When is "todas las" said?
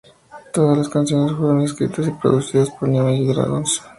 0.51-0.89